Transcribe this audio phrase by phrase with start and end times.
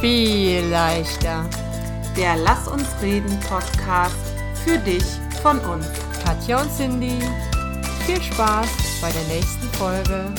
[0.00, 1.50] Viel leichter.
[2.16, 4.14] Der Lass uns reden Podcast
[4.62, 5.02] für dich
[5.42, 5.88] von uns.
[6.24, 7.18] Katja und Cindy.
[8.06, 10.32] Viel Spaß bei der nächsten Folge.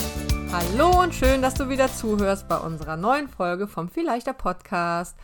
[0.50, 5.18] Hallo und schön, dass du wieder zuhörst bei unserer neuen Folge vom Viel leichter Podcast.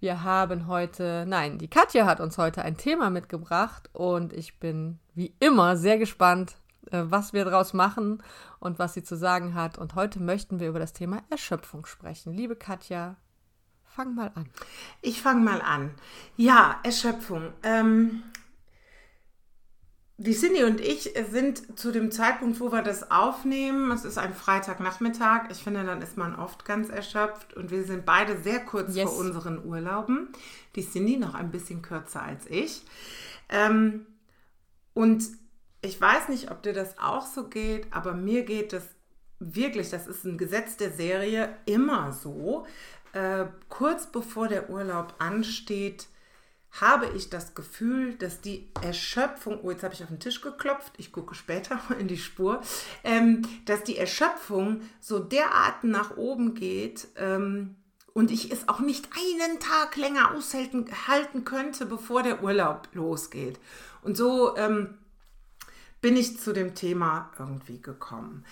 [0.00, 4.98] Wir haben heute, nein, die Katja hat uns heute ein Thema mitgebracht und ich bin
[5.14, 6.56] wie immer sehr gespannt,
[6.90, 8.22] äh, was wir daraus machen
[8.60, 9.76] und was sie zu sagen hat.
[9.76, 12.32] Und heute möchten wir über das Thema Erschöpfung sprechen.
[12.32, 13.16] Liebe Katja,
[13.98, 14.46] fang mal an.
[15.02, 15.90] Ich fange mal an.
[16.36, 17.52] Ja, Erschöpfung.
[17.64, 18.22] Ähm,
[20.18, 24.34] die Cindy und ich sind zu dem Zeitpunkt, wo wir das aufnehmen, es ist ein
[24.34, 28.94] Freitagnachmittag, ich finde, dann ist man oft ganz erschöpft und wir sind beide sehr kurz
[28.94, 29.10] yes.
[29.10, 30.28] vor unseren Urlauben.
[30.76, 32.82] Die Cindy noch ein bisschen kürzer als ich.
[33.48, 34.06] Ähm,
[34.94, 35.24] und
[35.82, 38.84] ich weiß nicht, ob dir das auch so geht, aber mir geht es
[39.40, 42.66] wirklich, das ist ein Gesetz der Serie, immer so.
[43.12, 46.08] Äh, kurz bevor der Urlaub ansteht,
[46.80, 50.92] habe ich das Gefühl, dass die Erschöpfung, oh, jetzt habe ich auf den Tisch geklopft,
[50.98, 52.60] ich gucke später in die Spur,
[53.04, 57.76] ähm, dass die Erschöpfung so derart nach oben geht ähm,
[58.12, 63.58] und ich es auch nicht einen Tag länger aushalten halten könnte, bevor der Urlaub losgeht.
[64.02, 64.98] Und so ähm,
[66.00, 68.44] bin ich zu dem Thema irgendwie gekommen.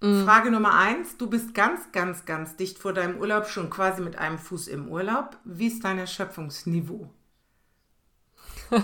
[0.00, 0.24] Mhm.
[0.24, 4.16] Frage Nummer eins, du bist ganz, ganz, ganz dicht vor deinem Urlaub, schon quasi mit
[4.16, 5.38] einem Fuß im Urlaub.
[5.44, 7.10] Wie ist dein Erschöpfungsniveau?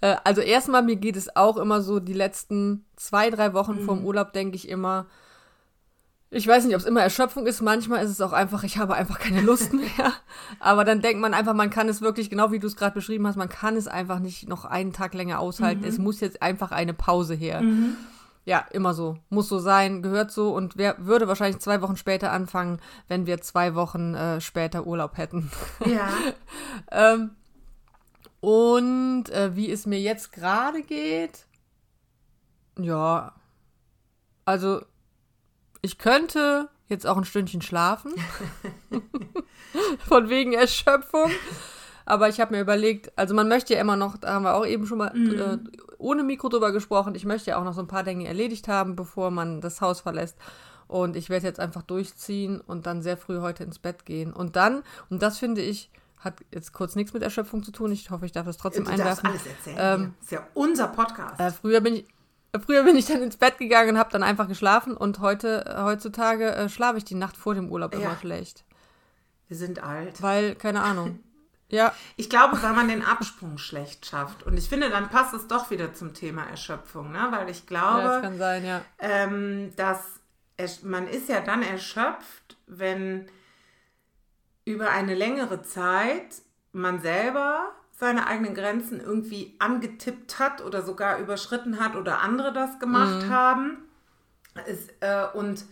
[0.00, 3.84] Äh, also erstmal, mir geht es auch immer so, die letzten zwei, drei Wochen mhm.
[3.84, 5.06] vom Urlaub denke ich immer,
[6.30, 7.60] ich weiß nicht, ob es immer Erschöpfung ist.
[7.60, 10.12] Manchmal ist es auch einfach, ich habe einfach keine Lust mehr.
[10.60, 13.26] Aber dann denkt man einfach, man kann es wirklich, genau wie du es gerade beschrieben
[13.26, 15.82] hast, man kann es einfach nicht noch einen Tag länger aushalten.
[15.82, 15.88] Mhm.
[15.88, 17.60] Es muss jetzt einfach eine Pause her.
[17.60, 17.96] Mhm.
[18.44, 19.18] Ja, immer so.
[19.28, 20.52] Muss so sein, gehört so.
[20.54, 25.16] Und wer würde wahrscheinlich zwei Wochen später anfangen, wenn wir zwei Wochen äh, später Urlaub
[25.16, 25.50] hätten.
[25.86, 26.08] Ja.
[26.90, 27.30] ähm,
[28.40, 31.46] und äh, wie es mir jetzt gerade geht,
[32.78, 33.34] ja,
[34.44, 34.82] also
[35.82, 38.12] ich könnte jetzt auch ein Stündchen schlafen.
[40.08, 41.30] Von wegen Erschöpfung.
[42.04, 44.66] Aber ich habe mir überlegt, also man möchte ja immer noch, da haben wir auch
[44.66, 45.38] eben schon mal mhm.
[45.40, 45.58] äh,
[46.02, 48.96] ohne Mikro drüber gesprochen, ich möchte ja auch noch so ein paar Dinge erledigt haben,
[48.96, 50.36] bevor man das Haus verlässt.
[50.88, 54.32] Und ich werde jetzt einfach durchziehen und dann sehr früh heute ins Bett gehen.
[54.32, 57.90] Und dann, und das finde ich, hat jetzt kurz nichts mit Erschöpfung zu tun.
[57.92, 59.30] Ich hoffe, ich darf das trotzdem du einwerfen.
[59.30, 59.76] alles erzählen.
[59.80, 61.40] Ähm, ist ja unser Podcast.
[61.40, 62.06] Äh, früher bin ich,
[62.66, 65.82] Früher bin ich dann ins Bett gegangen und habe dann einfach geschlafen und heute, äh,
[65.82, 68.16] heutzutage äh, schlafe ich die Nacht vor dem Urlaub immer ja.
[68.16, 68.64] schlecht.
[69.48, 70.20] Wir sind alt.
[70.20, 71.20] Weil, keine Ahnung.
[71.72, 71.94] Ja.
[72.16, 74.42] Ich glaube, weil man den Absprung schlecht schafft.
[74.42, 77.28] Und ich finde, dann passt es doch wieder zum Thema Erschöpfung, ne?
[77.30, 78.82] Weil ich glaube, ja, das sein, ja.
[78.98, 79.98] ähm, dass
[80.58, 83.26] es, man ist ja dann erschöpft, wenn
[84.66, 91.80] über eine längere Zeit man selber seine eigenen Grenzen irgendwie angetippt hat oder sogar überschritten
[91.80, 93.30] hat oder andere das gemacht mhm.
[93.30, 93.78] haben.
[94.66, 95.64] Es, äh, und,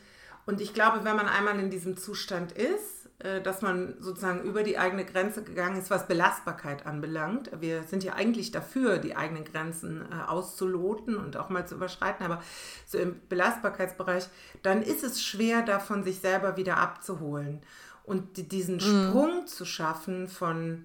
[0.47, 3.00] und ich glaube, wenn man einmal in diesem Zustand ist,
[3.43, 7.51] dass man sozusagen über die eigene Grenze gegangen ist, was Belastbarkeit anbelangt.
[7.61, 12.25] Wir sind ja eigentlich dafür, die eigenen Grenzen äh, auszuloten und auch mal zu überschreiten,
[12.25, 12.43] aber
[12.87, 14.29] so im Belastbarkeitsbereich,
[14.63, 17.61] dann ist es schwer, davon sich selber wieder abzuholen.
[18.05, 18.81] Und diesen mhm.
[18.81, 20.85] Sprung zu schaffen von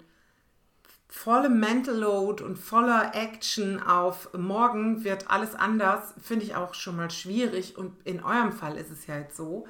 [1.08, 6.96] vollem Mental Load und voller Action auf morgen wird alles anders, finde ich auch schon
[6.96, 7.78] mal schwierig.
[7.78, 9.66] Und in eurem Fall ist es ja jetzt so,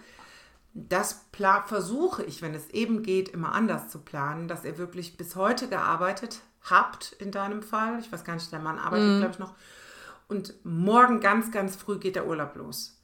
[0.77, 1.25] das
[1.67, 5.69] versuche ich, wenn es eben geht, immer anders zu planen, dass ihr wirklich bis heute
[5.69, 7.99] gearbeitet habt in deinem Fall.
[8.01, 9.19] Ich weiß gar nicht, der Mann arbeitet, mhm.
[9.19, 9.55] glaube ich, noch.
[10.29, 13.01] Und morgen ganz, ganz früh geht der Urlaub los.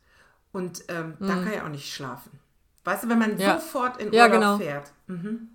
[0.53, 1.27] Und ähm, mhm.
[1.27, 2.39] dann kann ich auch nicht schlafen.
[2.85, 3.59] Weißt du, wenn man ja.
[3.59, 4.59] sofort in Urlaub ja, genau.
[4.59, 4.93] fährt.
[5.07, 5.49] Mhm.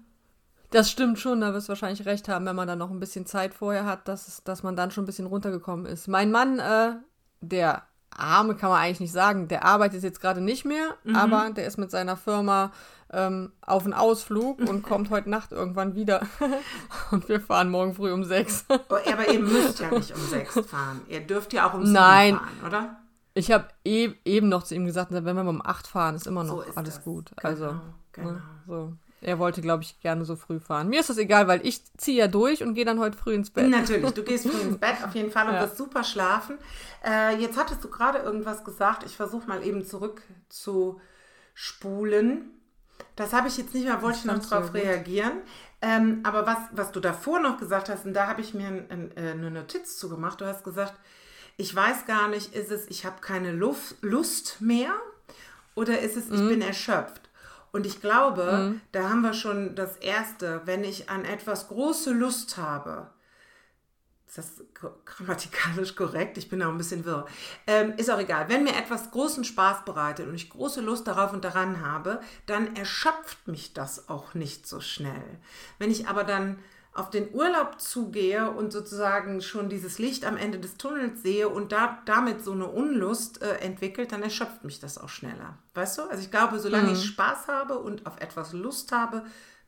[0.72, 3.25] Das stimmt schon, da wirst du wahrscheinlich recht haben, wenn man dann noch ein bisschen
[3.28, 6.07] Zeit vorher hat, dass, dass man dann schon ein bisschen runtergekommen ist.
[6.07, 6.95] Mein Mann, äh,
[7.41, 7.84] der
[8.17, 11.16] Arme kann man eigentlich nicht sagen, der arbeitet jetzt gerade nicht mehr, mhm.
[11.16, 12.72] aber der ist mit seiner Firma
[13.11, 16.28] ähm, auf einen Ausflug und kommt heute Nacht irgendwann wieder.
[17.11, 18.66] und wir fahren morgen früh um sechs.
[18.69, 21.02] Oh, aber ihr müsst ja nicht um sechs fahren.
[21.08, 22.97] Ihr dürft ja auch um sieben fahren, oder?
[23.34, 26.43] Ich habe e eben noch zu ihm gesagt, wenn wir um acht fahren, ist immer
[26.43, 27.03] noch so ist alles das.
[27.03, 27.31] gut.
[27.37, 27.81] Genau, also, ne,
[28.11, 28.31] genau.
[28.31, 28.93] Ne, so.
[29.22, 30.90] Er wollte, glaube ich, gerne so früh fahren.
[30.90, 33.49] Mir ist das egal, weil ich ziehe ja durch und gehe dann heute früh ins
[33.49, 33.67] Bett.
[33.67, 35.64] Natürlich, du gehst früh ins Bett auf jeden Fall und ja.
[35.64, 36.59] wirst super schlafen.
[37.03, 39.03] Äh, jetzt hattest du gerade irgendwas gesagt.
[39.03, 41.02] Ich versuche mal eben zurück zu
[41.55, 42.52] spulen.
[43.16, 45.41] Das habe ich jetzt nicht mehr, wollte ich noch drauf reagieren.
[45.81, 48.85] Ähm, aber was, was du davor noch gesagt hast, und da habe ich mir ein,
[48.90, 50.41] ein, äh, eine Notiz zu gemacht.
[50.41, 50.93] Du hast gesagt,
[51.58, 54.93] ich weiß gar nicht, ist es, ich habe keine Luft, Lust mehr
[55.73, 56.49] oder ist es, ich mhm.
[56.49, 57.27] bin erschöpft?
[57.78, 58.82] Und ich glaube, mhm.
[58.91, 63.12] da haben wir schon das Erste, wenn ich an etwas große Lust habe,
[64.26, 64.64] ist das
[65.06, 66.40] grammatikalisch korrekt?
[66.40, 67.28] Ich bin auch ein bisschen wirr.
[67.68, 68.50] Ähm, ist auch egal.
[68.50, 72.76] Wenn mir etwas großen Spaß bereitet und ich große Lust darauf und daran habe, dann
[72.76, 75.38] erschöpft mich das auch nicht so schnell.
[75.78, 76.58] Wenn ich aber dann
[76.97, 81.72] auf den Urlaub zugehe und sozusagen schon dieses Licht am Ende des Tunnels sehe und
[81.72, 85.59] da, damit so eine Unlust äh, entwickelt, dann erschöpft mich das auch schneller.
[85.76, 86.03] Weißt du?
[86.03, 86.94] Also ich glaube, solange mhm.
[86.94, 89.23] ich Spaß habe und auf etwas Lust habe,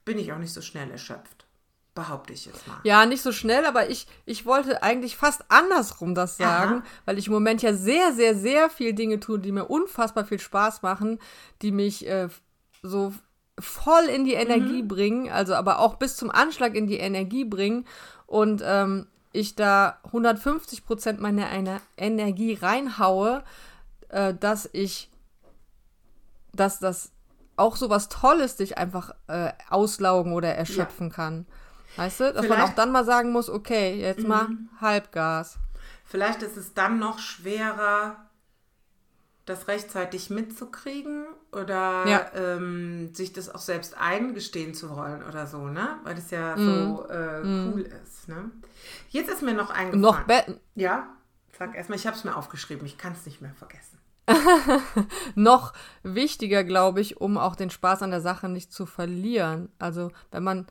[0.05, 1.45] bin ich auch nicht so schnell erschöpft.
[1.93, 2.79] Behaupte ich jetzt mal.
[2.83, 6.83] Ja, nicht so schnell, aber ich, ich wollte eigentlich fast andersrum das sagen, Aha.
[7.05, 10.39] weil ich im Moment ja sehr, sehr, sehr viel Dinge tue, die mir unfassbar viel
[10.39, 11.19] Spaß machen,
[11.61, 12.29] die mich äh,
[12.81, 13.13] so
[13.59, 14.87] voll in die Energie mhm.
[14.87, 17.85] bringen, also aber auch bis zum Anschlag in die Energie bringen
[18.27, 23.43] und ähm, ich da 150 Prozent meiner eine Energie reinhaue,
[24.09, 25.09] äh, dass ich,
[26.53, 27.11] dass das
[27.55, 31.13] auch so was Tolles dich einfach äh, auslaugen oder erschöpfen ja.
[31.13, 31.45] kann.
[31.95, 34.69] Weißt du, dass Vielleicht, man auch dann mal sagen muss, okay, jetzt mal mhm.
[34.79, 35.57] Halbgas.
[36.05, 38.28] Vielleicht ist es dann noch schwerer,
[39.49, 42.25] das rechtzeitig mitzukriegen oder ja.
[42.35, 45.97] ähm, sich das auch selbst eingestehen zu wollen oder so, ne?
[46.03, 46.59] Weil das ja mm.
[46.59, 47.73] so äh, mm.
[47.73, 48.51] cool ist, ne?
[49.09, 50.01] Jetzt ist mir noch eingefallen.
[50.01, 50.21] Noch
[50.75, 51.09] Ja,
[51.57, 53.97] sag erstmal, ich habe es mir aufgeschrieben, ich kann es nicht mehr vergessen.
[55.35, 55.73] noch
[56.03, 59.69] wichtiger, glaube ich, um auch den Spaß an der Sache nicht zu verlieren.
[59.79, 60.67] Also, wenn man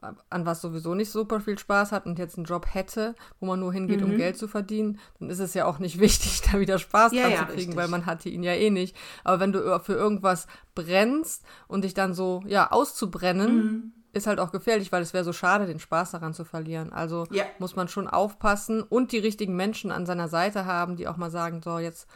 [0.00, 3.58] an was sowieso nicht super viel Spaß hat und jetzt einen Job hätte, wo man
[3.58, 4.12] nur hingeht, mhm.
[4.12, 7.22] um Geld zu verdienen, dann ist es ja auch nicht wichtig, da wieder Spaß ja,
[7.22, 7.76] dran ja, zu kriegen, richtig.
[7.76, 8.96] weil man hatte ihn ja eh nicht.
[9.24, 13.92] Aber wenn du für irgendwas brennst und dich dann so, ja, auszubrennen, mhm.
[14.12, 16.92] ist halt auch gefährlich, weil es wäre so schade, den Spaß daran zu verlieren.
[16.92, 17.44] Also ja.
[17.58, 21.30] muss man schon aufpassen und die richtigen Menschen an seiner Seite haben, die auch mal
[21.30, 22.08] sagen, so, jetzt,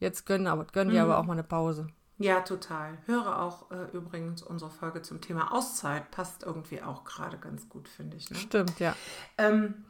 [0.00, 0.96] jetzt gönnen, aber, gönnen mhm.
[0.96, 1.86] die aber auch mal eine Pause.
[2.18, 2.98] Ja, total.
[3.06, 6.10] Höre auch äh, übrigens unsere Folge zum Thema Auszeit.
[6.10, 8.30] Passt irgendwie auch gerade ganz gut, finde ich.
[8.30, 8.36] Ne?
[8.36, 8.94] Stimmt, ja.
[9.36, 9.84] Ähm,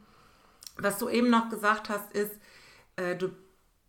[0.77, 2.31] was du eben noch gesagt hast, ist,
[2.95, 3.29] äh, du,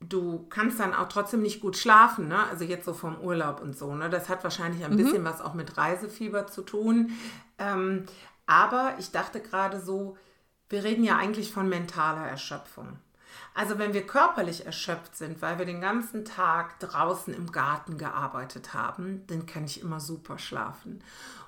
[0.00, 2.44] du kannst dann auch trotzdem nicht gut schlafen, ne?
[2.50, 4.10] Also jetzt so vom Urlaub und so, ne?
[4.10, 4.98] Das hat wahrscheinlich ein mhm.
[4.98, 7.12] bisschen was auch mit Reisefieber zu tun.
[7.58, 8.04] Ähm,
[8.46, 10.18] aber ich dachte gerade so,
[10.68, 12.98] wir reden ja eigentlich von mentaler Erschöpfung.
[13.56, 18.74] Also wenn wir körperlich erschöpft sind, weil wir den ganzen Tag draußen im Garten gearbeitet
[18.74, 21.02] haben, dann kann ich immer super schlafen.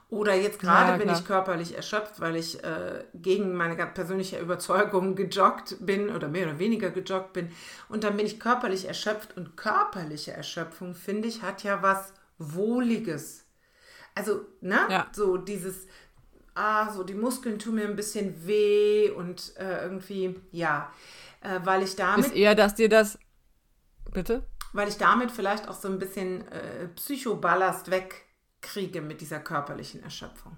[0.09, 5.17] Oder jetzt gerade ja, bin ich körperlich erschöpft, weil ich äh, gegen meine persönliche Überzeugung
[5.17, 7.53] gejoggt bin oder mehr oder weniger gejoggt bin.
[7.91, 9.37] Und dann bin ich körperlich erschöpft.
[9.37, 13.45] Und körperliche Erschöpfung, finde ich, hat ja was Wohliges.
[14.15, 14.79] Also, ne?
[14.89, 15.09] Ja.
[15.13, 15.87] So dieses,
[16.59, 20.93] ah, so die Muskeln tun mir ein bisschen weh und äh, irgendwie, ja
[21.41, 22.27] äh, weil ich damit.
[22.27, 23.19] Ist eher, dass dir das.
[24.13, 24.45] Bitte?
[24.73, 30.57] Weil ich damit vielleicht auch so ein bisschen äh, Psychoballast wegkriege mit dieser körperlichen Erschöpfung.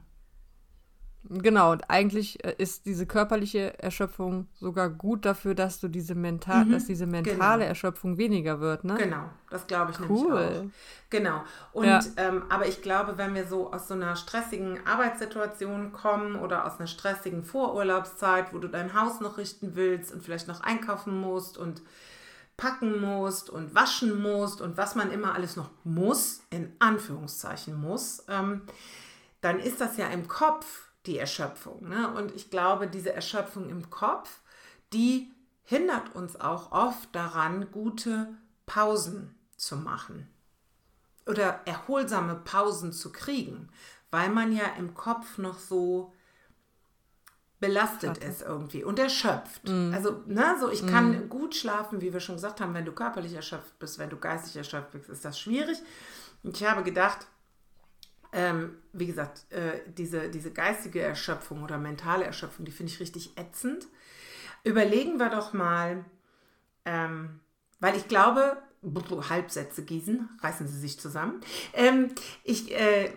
[1.28, 6.64] Genau, und eigentlich äh, ist diese körperliche Erschöpfung sogar gut dafür, dass du diese mental,
[6.64, 7.69] mhm, dass diese mentale genau.
[7.69, 8.94] Erschöpfung weniger wird, ne?
[8.94, 10.32] Genau, das glaube ich cool.
[10.32, 10.64] nämlich auch.
[11.11, 11.43] Genau.
[11.72, 12.00] Und ja.
[12.17, 16.78] ähm, aber ich glaube, wenn wir so aus so einer stressigen Arbeitssituation kommen oder aus
[16.78, 21.58] einer stressigen Vorurlaubszeit, wo du dein Haus noch richten willst und vielleicht noch einkaufen musst
[21.58, 21.82] und
[22.56, 28.25] packen musst und waschen musst und was man immer alles noch muss, in Anführungszeichen muss,
[28.28, 28.62] ähm,
[29.40, 31.88] dann ist das ja im Kopf die Erschöpfung.
[31.88, 32.12] Ne?
[32.14, 34.40] Und ich glaube, diese Erschöpfung im Kopf,
[34.92, 35.30] die
[35.62, 38.28] hindert uns auch oft daran, gute
[38.66, 40.28] Pausen zu machen
[41.26, 43.69] oder erholsame Pausen zu kriegen,
[44.11, 46.12] weil man ja im Kopf noch so
[47.61, 49.69] belastet ist irgendwie und erschöpft.
[49.69, 49.92] Mm.
[49.92, 50.87] Also, ne, so ich mm.
[50.87, 51.28] kann mhm.
[51.28, 54.57] gut schlafen, wie wir schon gesagt haben, wenn du körperlich erschöpft bist, wenn du geistig
[54.57, 55.78] erschöpft bist, ist das schwierig.
[56.42, 57.26] Und ich habe gedacht,
[58.32, 63.37] ähm, wie gesagt, äh, diese, diese geistige Erschöpfung oder mentale Erschöpfung, die finde ich richtig
[63.38, 63.87] ätzend.
[64.64, 66.04] Überlegen wir doch mal,
[66.84, 67.40] ähm,
[67.80, 71.40] weil ich glaube, Halbsätze gießen, reißen Sie sich zusammen.
[71.75, 72.08] Ähm,
[72.44, 73.12] ich, äh,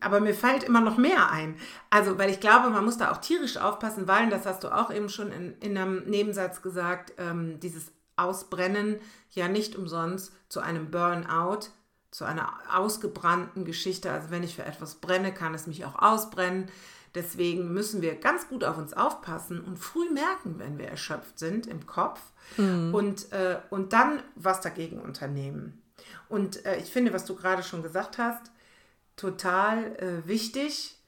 [0.00, 1.56] aber mir fällt immer noch mehr ein.
[1.90, 4.92] Also, weil ich glaube, man muss da auch tierisch aufpassen, weil, das hast du auch
[4.92, 10.90] eben schon in, in einem Nebensatz gesagt, ähm, dieses Ausbrennen ja nicht umsonst zu einem
[10.90, 11.70] Burnout
[12.10, 14.10] zu einer ausgebrannten Geschichte.
[14.10, 16.70] Also wenn ich für etwas brenne, kann es mich auch ausbrennen.
[17.14, 21.66] Deswegen müssen wir ganz gut auf uns aufpassen und früh merken, wenn wir erschöpft sind
[21.66, 22.20] im Kopf
[22.56, 22.94] mhm.
[22.94, 25.82] und, äh, und dann was dagegen unternehmen.
[26.28, 28.50] Und äh, ich finde, was du gerade schon gesagt hast,
[29.16, 30.98] total äh, wichtig,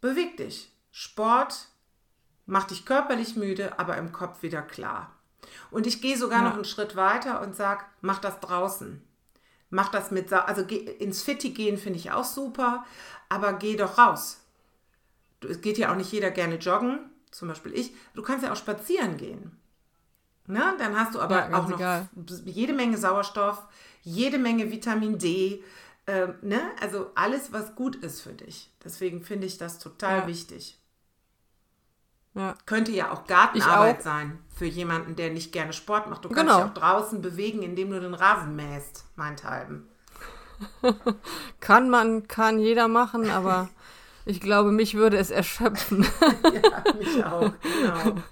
[0.00, 0.72] beweg dich.
[0.90, 1.68] Sport
[2.46, 5.12] macht dich körperlich müde, aber im Kopf wieder klar.
[5.70, 6.48] Und ich gehe sogar ja.
[6.48, 9.02] noch einen Schritt weiter und sage, mach das draußen
[9.74, 12.84] Mach das mit, also ins Fitti gehen finde ich auch super,
[13.28, 14.40] aber geh doch raus.
[15.40, 17.92] Es geht ja auch nicht jeder gerne joggen, zum Beispiel ich.
[18.14, 19.58] Du kannst ja auch spazieren gehen.
[20.46, 20.62] Ne?
[20.78, 22.08] Dann hast du aber ja, auch noch egal.
[22.44, 23.64] jede Menge Sauerstoff,
[24.02, 25.64] jede Menge Vitamin D.
[26.06, 26.60] Äh, ne?
[26.80, 28.70] Also alles, was gut ist für dich.
[28.84, 30.26] Deswegen finde ich das total ja.
[30.28, 30.78] wichtig.
[32.34, 32.54] Ja.
[32.66, 34.04] Könnte ja auch Gartenarbeit auch.
[34.04, 36.24] sein für jemanden, der nicht gerne Sport macht.
[36.24, 36.62] Du kannst genau.
[36.62, 39.88] dich auch draußen bewegen, indem du den Rasen mähst, meinthalben.
[41.60, 43.68] kann man, kann jeder machen, aber
[44.24, 46.06] ich glaube, mich würde es erschöpfen.
[46.44, 48.22] ja, mich auch, genau.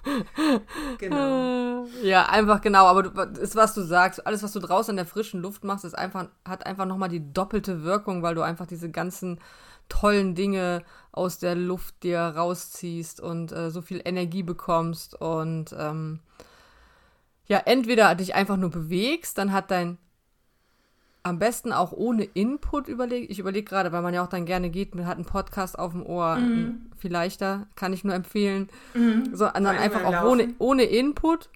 [0.97, 1.87] genau.
[2.01, 4.25] Ja, einfach genau, aber du, ist, was du sagst.
[4.25, 7.33] Alles, was du draußen in der frischen Luft machst, ist einfach, hat einfach nochmal die
[7.33, 9.39] doppelte Wirkung, weil du einfach diese ganzen
[9.89, 16.19] tollen Dinge aus der Luft dir rausziehst und äh, so viel Energie bekommst und ähm,
[17.45, 19.97] ja, entweder dich einfach nur bewegst, dann hat dein
[21.23, 23.31] am besten auch ohne Input überlegt.
[23.31, 25.93] Ich überlege gerade, weil man ja auch dann gerne geht, man hat einen Podcast auf
[25.93, 26.91] dem Ohr, mhm.
[26.97, 28.69] viel leichter, kann ich nur empfehlen.
[28.93, 29.29] Mhm.
[29.33, 31.49] So, dann einfach auch ohne, ohne Input.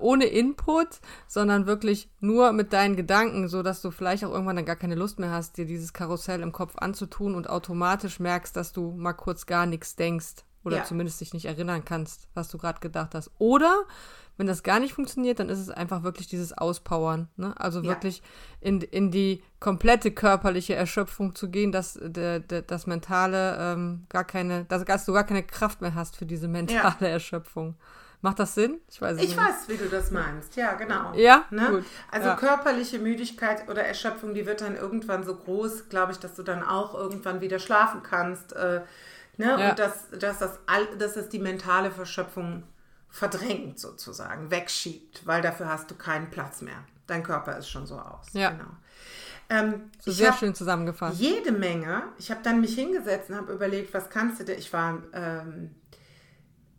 [0.00, 4.64] Ohne Input, sondern wirklich nur mit deinen Gedanken, so dass du vielleicht auch irgendwann dann
[4.64, 8.72] gar keine Lust mehr hast, dir dieses Karussell im Kopf anzutun und automatisch merkst, dass
[8.72, 10.84] du mal kurz gar nichts denkst oder ja.
[10.84, 13.30] zumindest dich nicht erinnern kannst, was du gerade gedacht hast.
[13.38, 13.84] Oder
[14.36, 17.28] wenn das gar nicht funktioniert, dann ist es einfach wirklich dieses Auspowern.
[17.36, 17.54] Ne?
[17.58, 17.88] Also ja.
[17.88, 18.22] wirklich
[18.60, 24.24] in, in die komplette körperliche Erschöpfung zu gehen, dass de, de, das Mentale ähm, gar
[24.24, 27.06] keine, dass, dass, du gar keine Kraft mehr hast für diese mentale ja.
[27.06, 27.76] Erschöpfung.
[28.26, 28.80] Macht das Sinn?
[28.90, 29.36] Ich weiß Ich nicht.
[29.36, 30.56] weiß, wie du das meinst.
[30.56, 31.14] Ja, genau.
[31.14, 31.68] Ja, ne?
[31.70, 31.84] Gut.
[32.10, 32.34] Also ja.
[32.34, 36.64] körperliche Müdigkeit oder Erschöpfung, die wird dann irgendwann so groß, glaube ich, dass du dann
[36.64, 38.52] auch irgendwann wieder schlafen kannst.
[38.54, 38.80] Äh,
[39.36, 39.56] ne?
[39.56, 39.70] Ja.
[39.70, 42.64] Und dass, dass, das all, dass das die mentale Verschöpfung
[43.10, 46.82] verdrängt sozusagen, wegschiebt, weil dafür hast du keinen Platz mehr.
[47.06, 48.26] Dein Körper ist schon so aus.
[48.32, 48.50] Ja.
[48.50, 48.70] Genau.
[49.48, 51.20] Ähm, so sehr schön zusammengefasst.
[51.20, 52.02] Jede Menge.
[52.18, 54.58] Ich habe dann mich hingesetzt und habe überlegt, was kannst du denn?
[54.58, 55.76] Ich war ähm,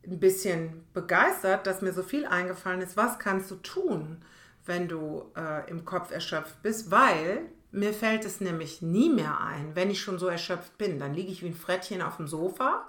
[0.07, 2.97] ein bisschen begeistert, dass mir so viel eingefallen ist.
[2.97, 4.23] Was kannst du tun,
[4.65, 6.91] wenn du äh, im Kopf erschöpft bist?
[6.91, 10.99] Weil mir fällt es nämlich nie mehr ein, wenn ich schon so erschöpft bin.
[10.99, 12.87] Dann liege ich wie ein Frettchen auf dem Sofa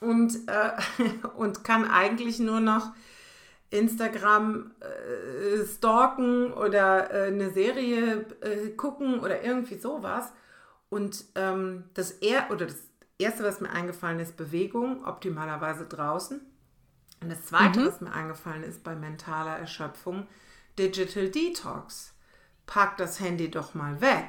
[0.00, 0.70] und, äh,
[1.36, 2.92] und kann eigentlich nur noch
[3.70, 10.32] Instagram äh, stalken oder äh, eine Serie äh, gucken oder irgendwie sowas.
[10.90, 12.87] Und ähm, das, er oder das
[13.18, 16.40] Erste, was mir eingefallen ist, Bewegung, optimalerweise draußen.
[17.20, 17.86] Und das Zweite, mhm.
[17.86, 20.28] was mir eingefallen ist bei mentaler Erschöpfung,
[20.78, 22.14] Digital Detox.
[22.66, 24.28] Pack das Handy doch mal weg.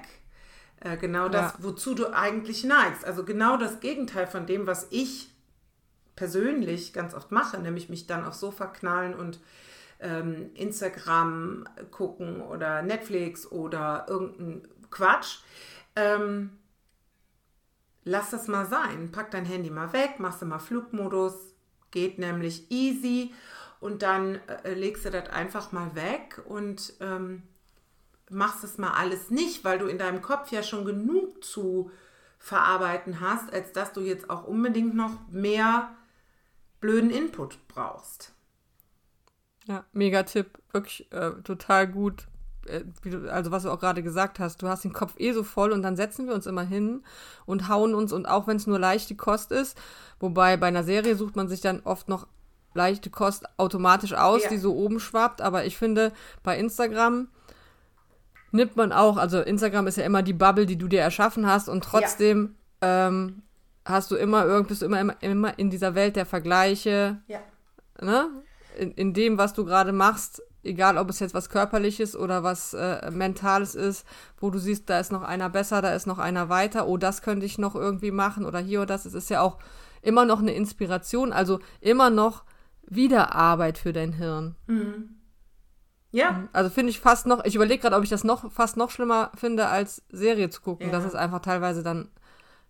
[0.80, 1.58] Äh, genau das, ja.
[1.60, 3.06] wozu du eigentlich neigst.
[3.06, 5.30] Also genau das Gegenteil von dem, was ich
[6.16, 9.40] persönlich ganz oft mache, nämlich mich dann aufs Sofa knallen und
[10.00, 15.40] ähm, Instagram gucken oder Netflix oder irgendein Quatsch.
[15.96, 16.52] Ähm,
[18.10, 19.12] lass das mal sein.
[19.12, 21.36] Pack dein Handy mal weg, machst du mal Flugmodus,
[21.92, 23.34] geht nämlich easy
[23.80, 27.44] und dann äh, legst du das einfach mal weg und ähm,
[28.30, 31.92] machst es mal alles nicht, weil du in deinem Kopf ja schon genug zu
[32.40, 35.96] verarbeiten hast, als dass du jetzt auch unbedingt noch mehr
[36.80, 38.34] blöden Input brauchst.
[39.66, 42.29] Ja, mega Tipp, wirklich äh, total gut
[43.30, 45.82] also was du auch gerade gesagt hast, du hast den Kopf eh so voll und
[45.82, 47.04] dann setzen wir uns immer hin
[47.46, 49.78] und hauen uns und auch wenn es nur leichte Kost ist,
[50.20, 52.28] wobei bei einer Serie sucht man sich dann oft noch
[52.74, 54.50] leichte Kost automatisch aus, ja.
[54.50, 56.12] die so oben schwappt, aber ich finde
[56.44, 57.28] bei Instagram
[58.52, 61.70] nimmt man auch, also Instagram ist ja immer die Bubble, die du dir erschaffen hast
[61.70, 63.08] und trotzdem ja.
[63.08, 63.44] ähm,
[63.86, 67.22] hast du immer irgend bist du immer, immer, immer in dieser Welt der Vergleiche.
[67.28, 67.40] Ja.
[68.02, 68.30] Ne?
[68.78, 72.74] In, in dem, was du gerade machst, egal ob es jetzt was Körperliches oder was
[72.74, 74.06] äh, Mentales ist,
[74.40, 77.22] wo du siehst, da ist noch einer besser, da ist noch einer weiter, oh, das
[77.22, 79.06] könnte ich noch irgendwie machen oder hier oder das.
[79.06, 79.58] Es ist ja auch
[80.02, 82.44] immer noch eine Inspiration, also immer noch
[82.88, 84.56] Wiederarbeit für dein Hirn.
[84.68, 85.16] Mhm.
[86.12, 86.32] Ja.
[86.32, 86.50] Mhm.
[86.54, 89.32] Also finde ich fast noch, ich überlege gerade, ob ich das noch fast noch schlimmer
[89.36, 90.88] finde, als Serie zu gucken.
[90.88, 90.92] Ja.
[90.92, 92.10] Das ist einfach teilweise dann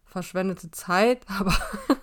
[0.10, 1.56] verschwendete Zeit, aber.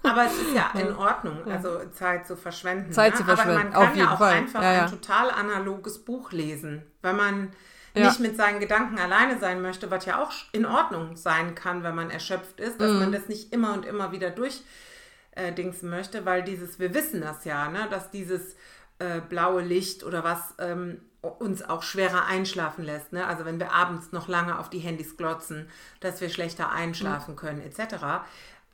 [0.03, 2.93] aber es ist ja in Ordnung, also Zeit zu verschwenden.
[2.93, 3.19] Zeit ne?
[3.19, 3.75] zu verschwenden.
[3.75, 4.35] Aber man kann ja auch Fall.
[4.35, 4.85] einfach ja, ja.
[4.85, 7.53] ein total analoges Buch lesen, wenn man
[7.95, 11.95] nicht mit seinen Gedanken alleine sein möchte, was ja auch in Ordnung sein kann, wenn
[11.95, 12.99] man erschöpft ist, dass mhm.
[12.99, 17.45] man das nicht immer und immer wieder durchdingsen äh, möchte, weil dieses, wir wissen das
[17.45, 18.57] ja, ne, dass dieses
[18.99, 23.13] äh, blaue Licht oder was ähm, uns auch schwerer einschlafen lässt.
[23.13, 23.27] Ne?
[23.27, 25.69] Also wenn wir abends noch lange auf die Handys glotzen,
[26.01, 27.39] dass wir schlechter einschlafen mhm.
[27.39, 28.27] können, etc.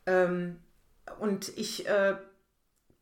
[0.06, 0.58] Ähm,
[1.18, 2.16] und ich äh,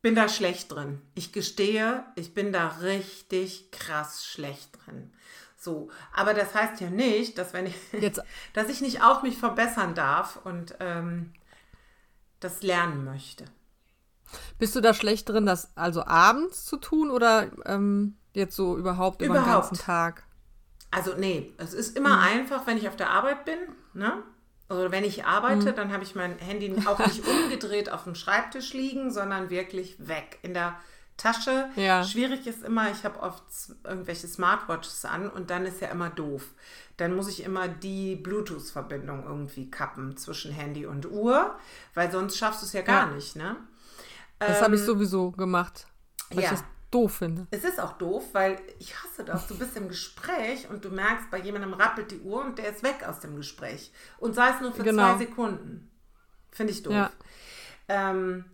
[0.03, 1.03] bin da schlecht drin.
[1.15, 5.13] Ich gestehe, ich bin da richtig krass schlecht drin.
[5.57, 8.23] So, aber das heißt ja nicht, dass wenn ich Jetzt,
[8.55, 11.35] dass ich nicht auch mich verbessern darf und ähm,
[12.41, 13.45] das lernen möchte.
[14.59, 19.23] Bist du da schlecht drin, das also abends zu tun oder ähm, jetzt so überhaupt
[19.23, 19.69] über den Überhaupt.
[19.71, 20.25] ganzen Tag?
[20.91, 23.59] Also nee, es ist immer einfach, wenn ich auf der Arbeit bin,
[23.95, 24.23] ne?
[24.69, 28.73] Oder wenn ich arbeite, dann habe ich mein Handy auch nicht umgedreht auf dem Schreibtisch
[28.73, 30.77] liegen, sondern wirklich weg in der
[31.17, 31.69] Tasche.
[31.77, 32.05] Ja.
[32.05, 33.43] Schwierig ist immer, ich habe oft
[33.85, 36.55] irgendwelche Smartwatches an und dann ist ja immer doof.
[36.99, 41.57] Dann muss ich immer die Bluetooth-Verbindung irgendwie kappen zwischen Handy und Uhr,
[41.95, 43.15] weil sonst schaffst du es ja gar Ja.
[43.15, 43.57] nicht, ne?
[44.49, 45.87] Das habe ich sowieso gemacht,
[46.31, 46.53] weil ja.
[46.53, 47.47] ich das doof finde.
[47.51, 49.47] Es ist auch doof, weil ich hasse das.
[49.47, 52.83] Du bist im Gespräch und du merkst, bei jemandem rappelt die Uhr und der ist
[52.83, 53.93] weg aus dem Gespräch.
[54.19, 55.13] Und sei es nur für Genau.
[55.13, 55.91] zwei Sekunden.
[56.51, 56.95] Finde ich doof.
[56.95, 57.11] Ja.
[57.89, 58.45] Ähm,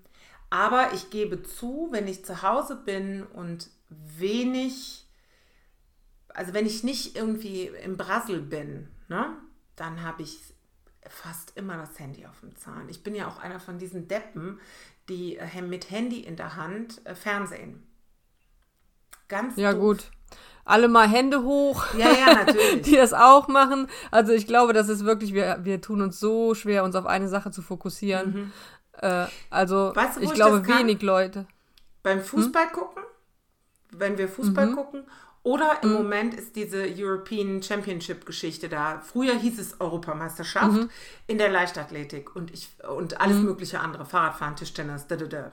[0.51, 5.07] aber ich gebe zu, wenn ich zu Hause bin und wenig,
[6.29, 9.37] also wenn ich nicht irgendwie im Brassel bin, ne,
[9.77, 10.39] dann habe ich
[11.09, 12.89] fast immer das Handy auf dem Zahn.
[12.89, 14.61] Ich bin ja auch einer von diesen Deppen,
[15.09, 17.83] die äh, mit Handy in der Hand äh, Fernsehen.
[19.29, 19.81] Ganz Ja, doof.
[19.81, 20.11] gut.
[20.65, 22.83] Alle mal Hände hoch, Ja, ja, natürlich.
[22.83, 23.89] die das auch machen.
[24.11, 27.29] Also ich glaube, das ist wirklich, wir, wir tun uns so schwer, uns auf eine
[27.29, 28.53] Sache zu fokussieren.
[29.01, 29.97] Äh, also Mhm.
[29.97, 31.47] Weißt du, ich ich glaube, wenig Leute.
[32.03, 33.03] Beim Fußball gucken,
[33.91, 35.05] wenn wir Fußball gucken,
[35.47, 38.99] oder im Moment ist diese European Championship Geschichte da.
[38.99, 40.89] Früher hieß es Europameisterschaft
[41.29, 45.53] in der Leichtathletik und ich und alles mögliche andere, Fahrradfahren, Tischtennis, da, da, da.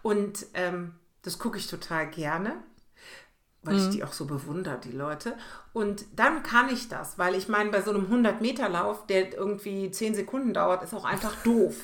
[0.00, 2.54] Und ähm, das gucke ich total gerne,
[3.64, 5.36] weil ich die auch so bewundere, die Leute.
[5.74, 10.14] Und dann kann ich das, weil ich meine, bei so einem 100-Meter-Lauf, der irgendwie 10
[10.14, 11.74] Sekunden dauert, ist auch einfach doof.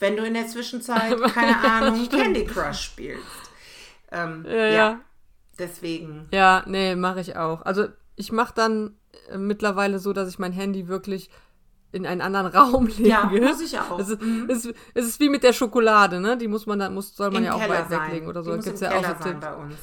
[0.00, 3.22] Wenn du in der Zwischenzeit, keine Ahnung, Candy Crush spielst.
[4.10, 5.00] Ähm, Ja, ja.
[5.62, 6.28] Deswegen.
[6.32, 7.62] Ja, nee, mache ich auch.
[7.62, 8.96] Also ich mache dann
[9.30, 11.30] äh, mittlerweile so, dass ich mein Handy wirklich
[11.92, 13.08] in einen anderen Raum lege.
[13.08, 13.98] Ja, muss ich auch.
[13.98, 16.36] Es ist, es, ist, es ist wie mit der Schokolade, ne?
[16.36, 18.06] Die muss man dann, muss, soll man Im ja auch Keller weit sein.
[18.08, 18.52] weglegen oder so.
[18.52, 19.40] Gibt's im ja auch so sein Tipps.
[19.40, 19.74] bei uns.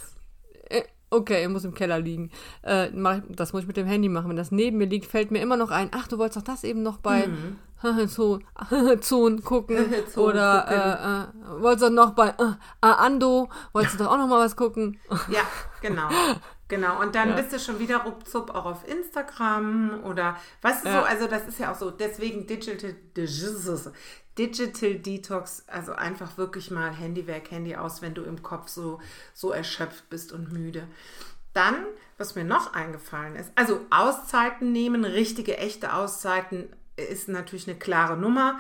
[1.12, 2.30] Äh, Okay, muss im Keller liegen.
[2.64, 4.30] Äh, mach das muss ich mit dem Handy machen.
[4.30, 6.64] Wenn das neben mir liegt, fällt mir immer noch ein, ach, du wolltest doch das
[6.64, 7.28] eben noch bei
[8.08, 8.44] Zon,
[9.02, 9.78] Zon gucken.
[10.14, 14.28] Zon oder Äh, äh, wolltest doch noch bei äh, Ando, wolltest du doch auch noch
[14.28, 15.00] mal was gucken.
[15.30, 15.42] Ja,
[15.82, 16.10] genau.
[16.70, 17.02] Genau.
[17.02, 20.38] Und dann bist du schon wieder ruckzuck auch auf Instagram oder
[20.86, 21.02] du Ja.
[21.02, 22.96] so, also das ist ja auch so, deswegen Digital,
[24.38, 29.02] Digital Detox, also einfach wirklich mal Handy weg, Handy aus, wenn du im Kopf so,
[29.34, 30.88] so erschöpft bist und müde.
[31.54, 31.76] Dann,
[32.20, 38.16] was mir noch eingefallen ist, also Auszeiten nehmen, richtige, echte Auszeiten ist natürlich eine klare
[38.16, 38.60] Nummer.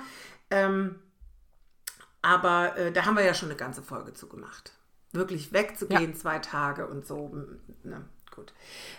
[0.49, 0.95] Ähm,
[2.23, 4.73] aber äh, da haben wir ja schon eine ganze Folge zu gemacht.
[5.11, 7.29] Wirklich wegzugehen, zwei Tage und so.
[7.83, 8.53] Ne, gut.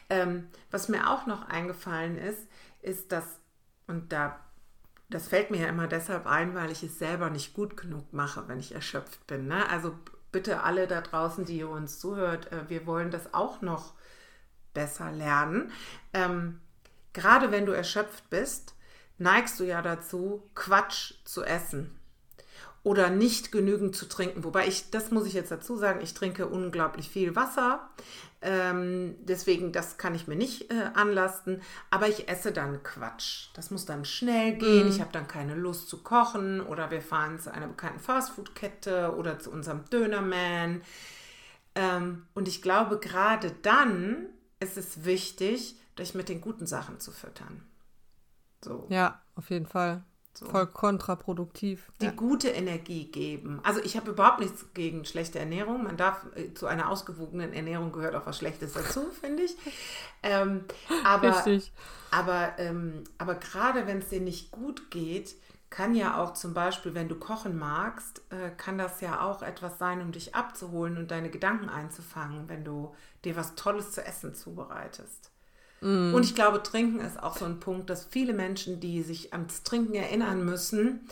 [0.09, 2.49] Ähm, was mir auch noch eingefallen ist,
[2.83, 3.25] ist, dass,
[3.87, 4.41] und da,
[5.09, 8.49] das fällt mir ja immer deshalb ein, weil ich es selber nicht gut genug mache,
[8.49, 9.47] wenn ich erschöpft bin.
[9.47, 9.69] Ne?
[9.69, 9.95] Also
[10.33, 13.95] bitte alle da draußen, die ihr uns zuhört, äh, wir wollen das auch noch
[14.75, 15.71] besser lernen.
[16.13, 16.61] Ähm,
[17.13, 18.75] gerade wenn du erschöpft bist,
[19.19, 22.00] neigst du ja dazu, Quatsch zu essen
[22.83, 24.45] oder nicht genügend zu trinken.
[24.45, 27.91] Wobei ich, das muss ich jetzt dazu sagen, ich trinke unglaublich viel Wasser.
[28.43, 31.61] Ähm, deswegen, das kann ich mir nicht äh, anlasten.
[31.91, 33.49] Aber ich esse dann Quatsch.
[33.55, 34.89] Das muss dann schnell gehen.
[34.89, 36.63] Ich habe dann keine Lust zu kochen.
[36.63, 40.81] Oder wir fahren zu einer bekannten Fastfood-Kette oder zu unserem Dönerman.
[41.75, 44.27] Ähm, und ich glaube, gerade dann
[44.59, 47.63] ist es wichtig, dich mit den guten Sachen zu füttern.
[48.65, 48.87] So.
[48.89, 50.03] Ja, auf jeden Fall.
[50.47, 51.91] Voll kontraproduktiv.
[52.01, 52.13] die Ja.
[52.13, 53.61] gute Energie geben.
[53.63, 55.85] Also ich habe überhaupt nichts gegen schlechte Ernährung.
[55.85, 59.57] Man darf äh, zu einer ausgewogenen Ernährung gehört auch was Schlechtes dazu, finde ich.
[60.23, 60.65] Ähm,
[61.05, 61.73] aber Richtig.
[62.11, 65.35] aber, ähm, aber gerade wenn es dir nicht gut geht,
[65.71, 69.79] kann ja auch zum Beispiel, wenn du kochen magst, äh, kann das ja auch etwas
[69.79, 72.93] sein, um dich abzuholen und deine Gedanken einzufangen, wenn du
[73.25, 75.31] dir was Tolles zu essen zubereitest.
[75.83, 79.63] Und ich glaube, Trinken ist auch so ein Punkt, dass viele Menschen, die sich ans
[79.63, 81.09] Trinken erinnern müssen,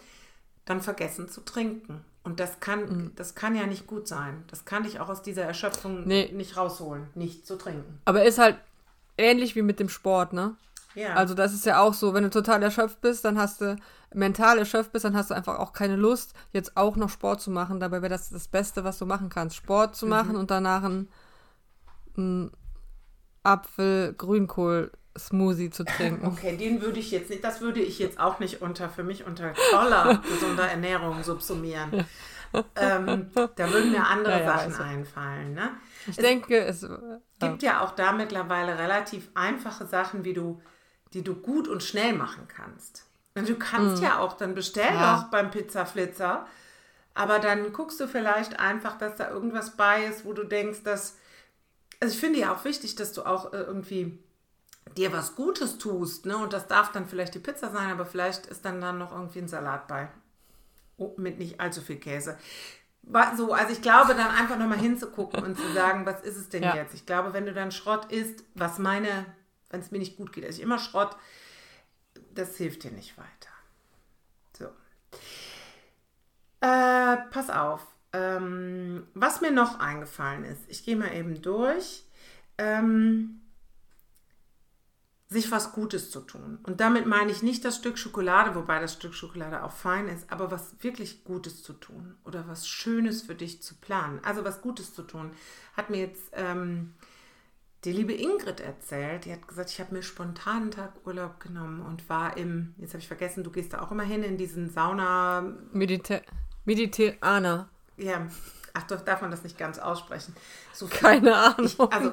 [0.67, 2.05] dann vergessen zu trinken.
[2.23, 4.45] Und das kann, das kann ja nicht gut sein.
[4.49, 6.31] Das kann dich auch aus dieser Erschöpfung Nee.
[6.35, 8.01] nicht rausholen, nicht zu trinken.
[8.05, 8.57] Aber ist halt
[9.17, 10.55] ähnlich wie mit dem Sport, ne?
[10.95, 11.15] Ja.
[11.15, 13.77] Also das ist ja auch so, wenn du total erschöpft bist, dann hast du
[14.13, 17.51] mental erschöpft bist, dann hast du einfach auch keine Lust, jetzt auch noch Sport zu
[17.51, 17.81] machen.
[17.81, 21.09] Dabei wäre das das Beste, was du machen kannst, Sport zu machen und danach ein,
[22.19, 22.51] ein
[23.49, 26.27] Apfel-Grünkohl-Smoothie zu trinken.
[26.33, 29.27] Okay, den würde ich jetzt nicht, das würde ich jetzt auch nicht unter, für mich
[29.27, 32.07] unter toller, gesunder Ernährung subsumieren.
[32.77, 34.83] ähm, da würden mir andere ja, ja, Sachen also.
[34.83, 35.53] einfallen.
[35.55, 35.71] Ne?
[36.07, 36.87] Ich es denke, es
[37.41, 40.63] gibt ja auch da mittlerweile relativ einfache Sachen, wie du,
[41.13, 43.05] die du gut und schnell machen kannst.
[43.35, 44.05] Und du kannst mm.
[44.05, 45.17] ja auch, dann bestell ja.
[45.17, 46.47] doch beim Pizzaflitzer,
[47.15, 51.19] aber dann guckst du vielleicht einfach, dass da irgendwas bei ist, wo du denkst, dass.
[52.01, 54.19] Also ich finde ja auch wichtig, dass du auch äh, irgendwie
[54.97, 56.37] dir was Gutes tust, ne?
[56.37, 59.41] Und das darf dann vielleicht die Pizza sein, aber vielleicht ist dann dann noch irgendwie
[59.41, 60.09] ein Salat bei.
[60.97, 62.39] Oh, mit nicht allzu viel Käse.
[63.37, 66.63] So, also ich glaube, dann einfach nochmal hinzugucken und zu sagen, was ist es denn
[66.63, 66.75] ja.
[66.75, 66.95] jetzt?
[66.95, 69.27] Ich glaube, wenn du dann Schrott isst, was meine,
[69.71, 71.17] wenn es mir nicht gut geht, ich immer Schrott,
[72.35, 73.51] das hilft dir nicht weiter.
[74.59, 74.65] So.
[76.61, 77.87] Äh, pass auf.
[78.13, 82.05] Ähm, was mir noch eingefallen ist, ich gehe mal eben durch.
[82.57, 83.41] Ähm,
[85.31, 86.59] sich was Gutes zu tun.
[86.63, 90.33] Und damit meine ich nicht das Stück Schokolade, wobei das Stück Schokolade auch fein ist,
[90.33, 94.21] aber was wirklich Gutes zu tun oder was Schönes für dich zu planen.
[94.25, 95.33] Also was Gutes zu tun.
[95.77, 96.95] Hat mir jetzt ähm,
[97.85, 99.27] die liebe Ingrid erzählt.
[99.27, 102.95] Die hat gesagt, ich habe mir spontan einen Tag Urlaub genommen und war im, jetzt
[102.95, 105.43] habe ich vergessen, du gehst da auch immer hin in diesen Sauna.
[105.73, 106.23] Mediter
[106.65, 107.69] Mediterraner.
[107.99, 108.27] Ja,
[108.75, 110.35] ach doch, darf man das nicht ganz aussprechen.
[110.73, 111.67] So Keine Ahnung.
[111.67, 112.13] Ich, also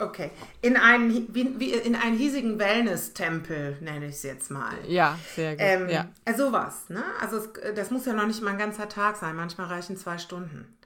[0.00, 0.30] Okay.
[0.60, 4.74] In einen, wie, wie in einen hiesigen Wellness-Tempel, nenne ich es jetzt mal.
[4.86, 5.60] Ja, sehr gut.
[5.60, 6.08] Ähm, ja.
[6.24, 7.02] Äh, sowas, ne?
[7.20, 9.34] Also es, das muss ja noch nicht mal ein ganzer Tag sein.
[9.34, 10.76] Manchmal reichen zwei Stunden.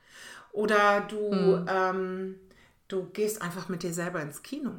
[0.53, 1.67] Oder du, mhm.
[1.69, 2.35] ähm,
[2.89, 4.73] du gehst einfach mit dir selber ins Kino.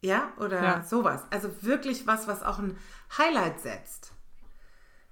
[0.00, 0.82] Ja, oder ja.
[0.82, 1.22] sowas.
[1.30, 2.76] Also wirklich was, was auch ein
[3.16, 4.12] Highlight setzt.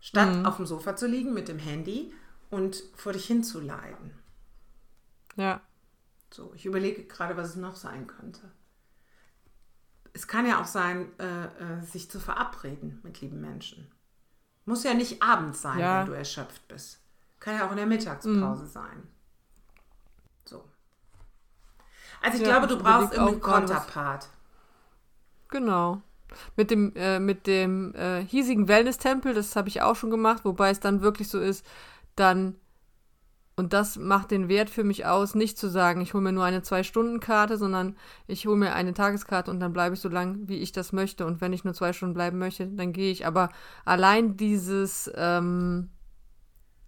[0.00, 0.46] Statt mhm.
[0.46, 2.12] auf dem Sofa zu liegen mit dem Handy
[2.50, 4.12] und vor dich hinzuleiden.
[5.36, 5.60] Ja.
[6.32, 8.52] So, ich überlege gerade, was es noch sein könnte.
[10.12, 13.90] Es kann ja auch sein, äh, äh, sich zu verabreden mit lieben Menschen.
[14.64, 16.00] Muss ja nicht abends sein, ja.
[16.00, 17.00] wenn du erschöpft bist.
[17.38, 18.68] Kann ja auch in der Mittagspause mhm.
[18.68, 19.02] sein.
[20.44, 20.64] So.
[22.20, 24.28] Also ich ja, glaube, du ich brauchst irgendeinen Konterpart.
[25.48, 26.02] Genau.
[26.56, 30.70] Mit dem, äh, mit dem äh, hiesigen Wellness-Tempel, das habe ich auch schon gemacht, wobei
[30.70, 31.66] es dann wirklich so ist,
[32.20, 32.56] dann
[33.60, 36.44] und das macht den Wert für mich aus, nicht zu sagen, ich hole mir nur
[36.44, 37.94] eine Zwei-Stunden-Karte, sondern
[38.26, 41.26] ich hole mir eine Tageskarte und dann bleibe ich so lang, wie ich das möchte.
[41.26, 43.26] Und wenn ich nur zwei Stunden bleiben möchte, dann gehe ich.
[43.26, 43.50] Aber
[43.84, 45.90] allein dieses, ähm,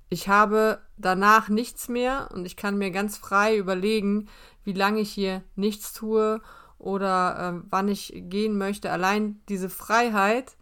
[0.08, 4.28] ich habe danach nichts mehr und ich kann mir ganz frei überlegen,
[4.64, 6.40] wie lange ich hier nichts tue
[6.78, 8.90] oder äh, wann ich gehen möchte.
[8.90, 10.56] Allein diese Freiheit,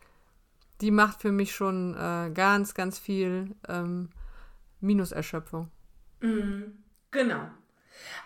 [0.80, 4.08] die macht für mich schon äh, ganz, ganz viel ähm,
[4.80, 5.70] Minuserschöpfung.
[6.20, 6.78] Mhm.
[7.10, 7.40] Genau.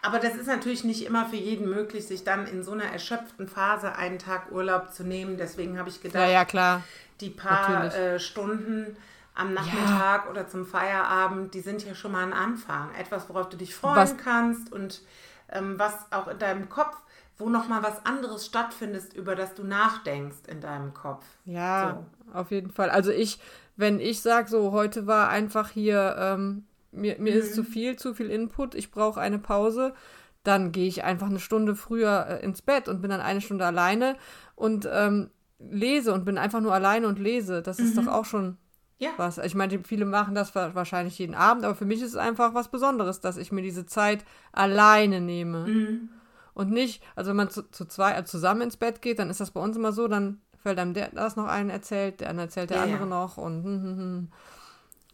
[0.02, 3.48] Aber das ist natürlich nicht immer für jeden möglich, sich dann in so einer erschöpften
[3.48, 5.36] Phase einen Tag Urlaub zu nehmen.
[5.36, 6.82] Deswegen habe ich gedacht, ja, ja, klar.
[7.20, 8.96] die paar äh, Stunden
[9.34, 10.30] am Nachmittag ja.
[10.30, 12.94] oder zum Feierabend, die sind ja schon mal ein Anfang.
[12.94, 14.16] Etwas, worauf du dich freuen was?
[14.16, 15.02] kannst und
[15.50, 16.96] ähm, was auch in deinem Kopf,
[17.36, 21.24] wo nochmal was anderes stattfindet, über das du nachdenkst in deinem Kopf.
[21.44, 22.38] Ja, so.
[22.38, 22.90] auf jeden Fall.
[22.90, 23.40] Also ich,
[23.76, 27.38] wenn ich sage, so heute war einfach hier ähm, mir, mir mhm.
[27.38, 29.94] ist zu viel, zu viel Input, ich brauche eine Pause,
[30.42, 33.64] dann gehe ich einfach eine Stunde früher äh, ins Bett und bin dann eine Stunde
[33.64, 34.16] alleine
[34.54, 37.62] und ähm, lese und bin einfach nur alleine und lese.
[37.62, 37.84] Das mhm.
[37.86, 38.08] ist doch mhm.
[38.08, 38.58] auch schon
[38.98, 39.10] ja.
[39.16, 39.38] was.
[39.38, 42.70] Ich meine, viele machen das wahrscheinlich jeden Abend, aber für mich ist es einfach was
[42.70, 45.66] Besonderes, dass ich mir diese Zeit alleine nehme.
[45.66, 46.08] Mhm.
[46.52, 49.40] Und nicht, also wenn man zu, zu zwei also zusammen ins Bett geht, dann ist
[49.40, 52.46] das bei uns immer so, dann fällt einem der das noch einen erzählt, der andere
[52.46, 53.06] erzählt der ja, andere ja.
[53.06, 54.32] noch und hm, hm, hm.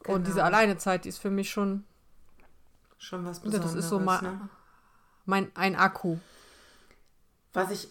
[0.02, 0.14] Genau.
[0.14, 0.46] Und diese genau.
[0.46, 1.84] Alleinezeit, die ist für mich schon.
[2.98, 3.74] Schon was Besonderes.
[3.74, 4.48] Das ist so mein, ne?
[5.26, 6.18] mein ein Akku.
[7.52, 7.88] Was ich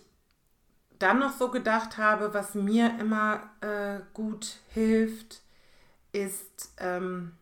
[0.99, 5.41] dann noch so gedacht habe, was mir immer äh, gut hilft,
[6.13, 7.33] ist ähm,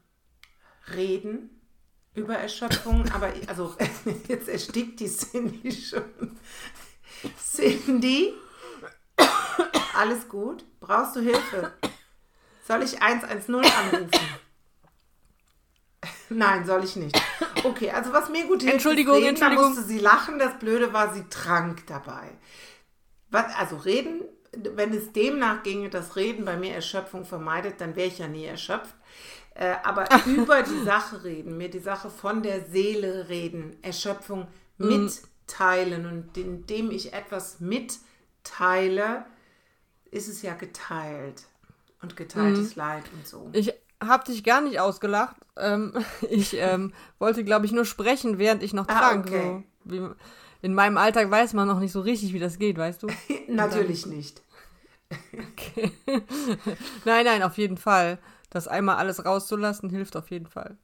[0.95, 1.51] Reden
[2.15, 3.07] über Erschöpfung.
[3.13, 3.75] Aber also
[4.27, 6.37] jetzt erstickt die Cindy schon.
[7.39, 8.33] Cindy,
[9.97, 10.63] alles gut?
[10.79, 11.73] Brauchst du Hilfe?
[12.67, 14.09] Soll ich 110 anrufen?
[16.29, 17.19] Nein, soll ich nicht.
[17.63, 19.63] Okay, also was mir gut hilft, Entschuldigung, reden, Entschuldigung.
[19.63, 20.39] Da musste sie lachen.
[20.39, 22.29] Das Blöde war, sie trank dabei.
[23.29, 24.21] Was, also reden,
[24.53, 28.45] wenn es demnach ginge, dass Reden bei mir Erschöpfung vermeidet, dann wäre ich ja nie
[28.45, 28.95] erschöpft.
[29.55, 35.09] Äh, aber über die Sache reden, mir die Sache von der Seele reden, Erschöpfung mhm.
[35.47, 39.25] mitteilen und indem ich etwas mitteile,
[40.17, 41.45] ist es ja geteilt.
[42.01, 42.81] Und geteiltes mhm.
[42.81, 43.49] Leid und so.
[43.53, 45.35] Ich hab dich gar nicht ausgelacht.
[45.55, 45.93] Ähm,
[46.29, 49.27] ich ähm, wollte, glaube ich, nur sprechen, während ich noch ah, trank.
[49.27, 49.63] Okay.
[49.85, 50.09] So, wie,
[50.61, 53.07] in meinem Alltag weiß man noch nicht so richtig, wie das geht, weißt du?
[53.47, 54.41] Natürlich dann, nicht.
[55.33, 55.91] okay.
[57.05, 58.19] nein, nein, auf jeden Fall.
[58.49, 60.77] Das einmal alles rauszulassen, hilft auf jeden Fall.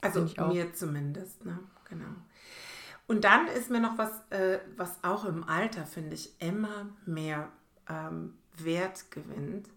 [0.00, 1.58] Also mir zumindest, ne?
[1.88, 2.06] Genau.
[3.08, 7.48] Und dann ist mir noch was, äh, was auch im Alter, finde ich, immer mehr
[7.88, 9.68] ähm, Wert gewinnt.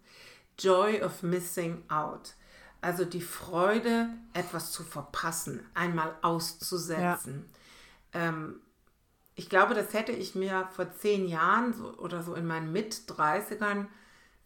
[0.58, 2.34] Joy of Missing Out.
[2.82, 7.50] Also die Freude, etwas zu verpassen, einmal auszusetzen.
[8.14, 8.30] Ja.
[8.30, 8.60] Ähm,
[9.36, 13.88] ich glaube, das hätte ich mir vor zehn Jahren so, oder so in meinen Mit-30ern,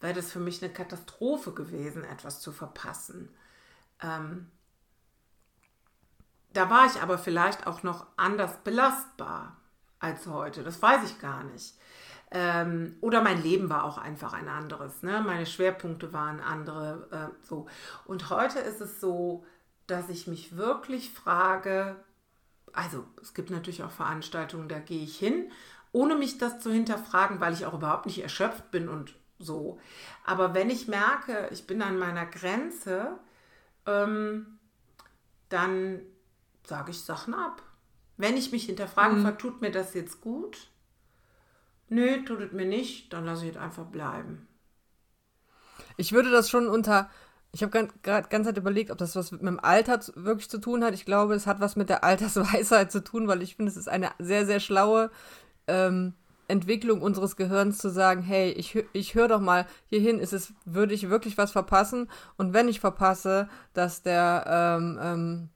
[0.01, 3.29] wäre das für mich eine Katastrophe gewesen, etwas zu verpassen.
[4.01, 4.51] Ähm,
[6.53, 9.57] da war ich aber vielleicht auch noch anders belastbar
[9.99, 10.63] als heute.
[10.63, 11.75] Das weiß ich gar nicht.
[12.31, 15.03] Ähm, oder mein Leben war auch einfach ein anderes.
[15.03, 15.21] Ne?
[15.25, 17.07] Meine Schwerpunkte waren andere.
[17.11, 17.67] Äh, so.
[18.05, 19.45] Und heute ist es so,
[19.87, 21.95] dass ich mich wirklich frage,
[22.73, 25.51] also es gibt natürlich auch Veranstaltungen, da gehe ich hin,
[25.91, 29.79] ohne mich das zu hinterfragen, weil ich auch überhaupt nicht erschöpft bin und so.
[30.25, 33.17] Aber wenn ich merke, ich bin an meiner Grenze,
[33.85, 34.59] ähm,
[35.49, 36.01] dann
[36.65, 37.61] sage ich Sachen ab.
[38.17, 39.37] Wenn ich mich hinterfrage, mhm.
[39.37, 40.69] tut mir das jetzt gut?
[41.89, 44.47] Nö, tut es mir nicht, dann lasse ich es einfach bleiben.
[45.97, 47.09] Ich würde das schon unter.
[47.51, 50.83] Ich habe gerade ganz Zeit überlegt, ob das was mit dem Alter wirklich zu tun
[50.83, 50.93] hat.
[50.93, 53.87] Ich glaube, es hat was mit der Altersweisheit zu tun, weil ich finde, es ist
[53.87, 55.09] eine sehr, sehr schlaue
[55.67, 56.13] ähm,
[56.47, 60.93] Entwicklung unseres Gehirns zu sagen, hey, ich, ich höre doch mal hierhin, ist es, würde
[60.93, 62.09] ich wirklich was verpassen?
[62.37, 65.49] Und wenn ich verpasse, dass der ähm, ähm,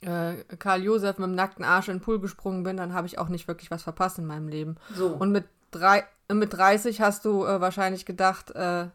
[0.00, 3.18] äh, Karl Josef mit dem nackten Arsch in den Pool gesprungen bin, dann habe ich
[3.18, 4.76] auch nicht wirklich was verpasst in meinem Leben.
[4.94, 5.08] So.
[5.08, 8.88] Und mit, drei, mit 30 hast du äh, wahrscheinlich gedacht, äh,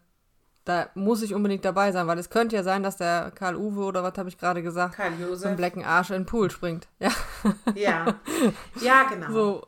[0.65, 3.83] da muss ich unbedingt dabei sein, weil es könnte ja sein, dass der Karl Uwe
[3.83, 5.45] oder was habe ich gerade gesagt, Karl Josef.
[5.45, 6.87] mit dem blacken Arsch in den Pool springt.
[6.99, 7.11] Ja.
[7.75, 8.15] Ja,
[8.81, 9.31] ja genau.
[9.31, 9.67] So.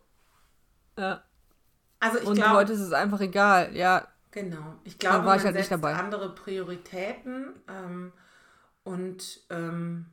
[0.98, 1.22] Ja.
[2.00, 4.08] Also ich Und glaub, heute ist es einfach egal, ja.
[4.32, 4.76] Genau.
[4.84, 8.12] Ich glaube, man ich halt setzt andere Prioritäten ähm,
[8.84, 10.08] und ähm,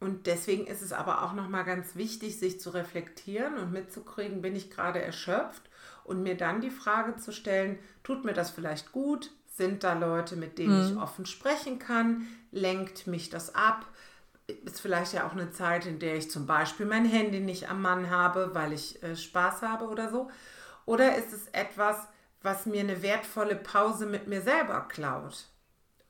[0.00, 4.56] und deswegen ist es aber auch nochmal ganz wichtig, sich zu reflektieren und mitzukriegen, bin
[4.56, 5.62] ich gerade erschöpft
[6.04, 9.30] und mir dann die Frage zu stellen, tut mir das vielleicht gut?
[9.46, 10.96] Sind da Leute, mit denen mhm.
[10.96, 12.26] ich offen sprechen kann?
[12.50, 13.86] Lenkt mich das ab?
[14.46, 17.80] Ist vielleicht ja auch eine Zeit, in der ich zum Beispiel mein Handy nicht am
[17.80, 20.30] Mann habe, weil ich äh, Spaß habe oder so?
[20.84, 21.96] Oder ist es etwas,
[22.42, 25.46] was mir eine wertvolle Pause mit mir selber klaut?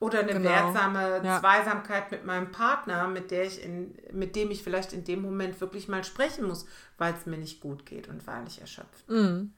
[0.05, 0.49] Oder eine genau.
[0.49, 1.39] wertsame ja.
[1.39, 5.59] Zweisamkeit mit meinem Partner, mit, der ich in, mit dem ich vielleicht in dem Moment
[5.59, 6.67] wirklich mal sprechen muss,
[6.99, 9.17] weil es mir nicht gut geht und weil ich erschöpft bin.
[9.17, 9.53] Mhm.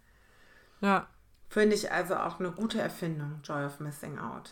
[0.79, 1.07] Ja.
[1.49, 4.51] Finde ich also auch eine gute Erfindung, Joy of Missing Out.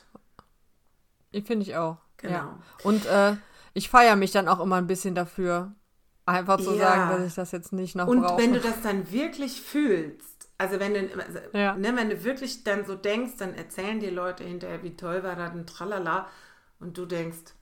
[1.31, 1.97] Finde ich auch.
[2.17, 2.33] Genau.
[2.33, 2.59] Ja.
[2.83, 3.35] Und äh,
[3.73, 5.73] ich feiere mich dann auch immer ein bisschen dafür,
[6.25, 6.79] einfach zu ja.
[6.79, 8.41] sagen, dass ich das jetzt nicht noch Und brauche.
[8.41, 11.75] wenn du das dann wirklich fühlst, also wenn du, also, ja.
[11.75, 15.35] ne, wenn du wirklich dann so denkst, dann erzählen die Leute hinterher, wie toll war
[15.35, 16.27] das ein Tralala.
[16.79, 17.53] Und du denkst,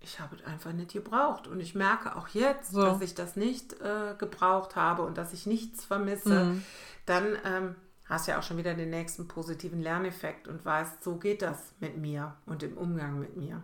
[0.00, 1.46] ich habe es einfach nicht gebraucht.
[1.46, 2.82] Und ich merke auch jetzt, so.
[2.82, 6.44] dass ich das nicht äh, gebraucht habe und dass ich nichts vermisse.
[6.44, 6.64] Mhm.
[7.06, 11.16] Dann ähm, hast du ja auch schon wieder den nächsten positiven Lerneffekt und weißt, so
[11.16, 13.62] geht das mit mir und im Umgang mit mir.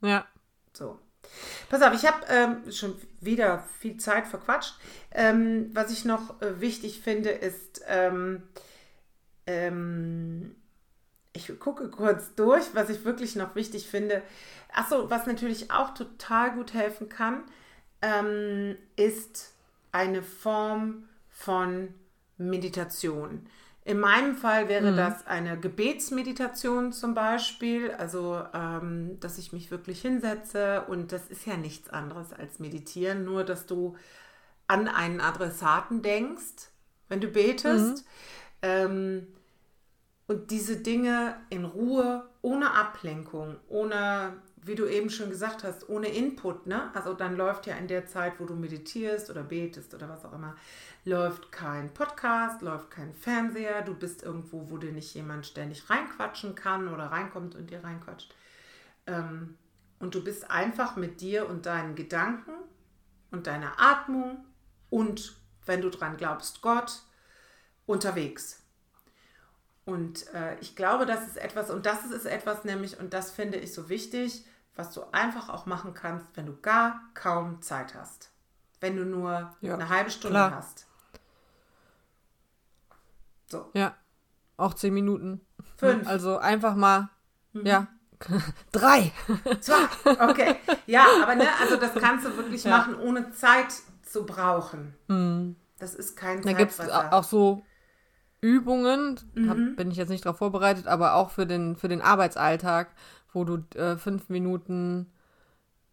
[0.00, 0.26] Ja.
[0.72, 0.98] So.
[1.68, 4.74] Pass auf, ich habe ähm, schon wieder viel Zeit verquatscht.
[5.12, 8.42] Ähm, was ich noch äh, wichtig finde, ist, ähm,
[9.46, 10.56] ähm
[11.32, 14.22] ich gucke kurz durch, was ich wirklich noch wichtig finde.
[14.72, 17.42] Achso, was natürlich auch total gut helfen kann,
[18.00, 19.52] ähm, ist
[19.92, 21.92] eine Form von
[22.38, 23.46] Meditation.
[23.86, 24.96] In meinem Fall wäre mhm.
[24.96, 31.46] das eine Gebetsmeditation zum Beispiel, also ähm, dass ich mich wirklich hinsetze und das ist
[31.46, 33.94] ja nichts anderes als meditieren, nur dass du
[34.66, 36.72] an einen Adressaten denkst,
[37.08, 37.98] wenn du betest.
[37.98, 38.04] Mhm.
[38.62, 39.26] Ähm,
[40.26, 46.08] und diese Dinge in Ruhe, ohne Ablenkung, ohne, wie du eben schon gesagt hast, ohne
[46.08, 46.90] Input, ne?
[46.92, 50.32] Also dann läuft ja in der Zeit, wo du meditierst oder betest oder was auch
[50.32, 50.56] immer,
[51.06, 56.56] läuft kein Podcast, läuft kein Fernseher, du bist irgendwo, wo dir nicht jemand ständig reinquatschen
[56.56, 58.34] kann oder reinkommt und dir reinquatscht.
[59.06, 59.56] Ähm,
[60.00, 62.50] und du bist einfach mit dir und deinen Gedanken
[63.30, 64.44] und deiner Atmung
[64.90, 67.02] und, wenn du dran glaubst, Gott
[67.86, 68.64] unterwegs.
[69.84, 73.58] Und äh, ich glaube, das ist etwas, und das ist etwas nämlich, und das finde
[73.58, 78.32] ich so wichtig, was du einfach auch machen kannst, wenn du gar kaum Zeit hast.
[78.80, 80.50] Wenn du nur ja, eine halbe Stunde klar.
[80.50, 80.86] hast.
[83.46, 83.70] So.
[83.74, 83.94] Ja.
[84.56, 85.40] Auch zehn Minuten.
[85.76, 86.06] Fünf.
[86.08, 87.10] Also einfach mal,
[87.52, 87.66] mhm.
[87.66, 87.88] ja.
[88.72, 89.12] Drei.
[89.60, 89.74] Zwei.
[90.04, 90.56] Okay.
[90.86, 92.70] Ja, aber ne, also das kannst du wirklich ja.
[92.70, 94.94] machen, ohne Zeit zu brauchen.
[95.08, 95.56] Mhm.
[95.78, 97.62] Das ist kein Da gibt es auch so
[98.40, 99.50] Übungen, mhm.
[99.50, 102.94] hab, bin ich jetzt nicht darauf vorbereitet, aber auch für den, für den Arbeitsalltag,
[103.32, 105.12] wo du äh, fünf Minuten